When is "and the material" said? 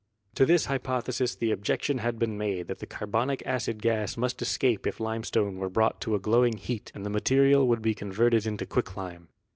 6.95-7.67